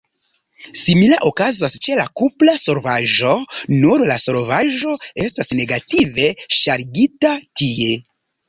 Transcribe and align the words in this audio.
Simila 0.83 1.19
okazas 1.29 1.75
ĉe 1.87 1.97
la 1.99 2.05
kupra 2.21 2.55
solvaĵo, 2.63 3.33
nur 3.83 4.07
la 4.13 4.17
solvaĵo 4.25 4.97
estas 5.27 5.55
negative 5.61 6.31
ŝargita 6.63 7.37
tie. 7.63 7.93